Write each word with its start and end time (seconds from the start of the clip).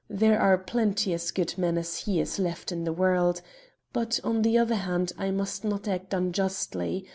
There 0.09 0.39
are 0.39 0.57
plenty 0.57 1.13
as 1.13 1.29
good 1.29 1.55
men 1.59 1.77
as 1.77 1.95
he 1.95 2.25
left 2.39 2.71
in 2.71 2.85
the 2.85 2.91
world; 2.91 3.43
but, 3.93 4.19
on 4.23 4.41
the 4.41 4.57
other 4.57 4.73
hand, 4.73 5.11
I 5.15 5.29
must 5.29 5.63
not 5.63 5.87
act 5.87 6.11
unjustly. 6.15 7.05